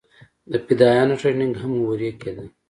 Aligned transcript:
د 0.51 0.53
فدايانو 0.65 1.19
ټرېننگ 1.21 1.53
هم 1.61 1.73
هورې 1.83 2.11
کېده. 2.21 2.45